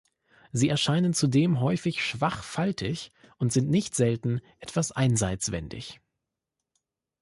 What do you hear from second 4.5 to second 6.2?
etwas einseitswendig.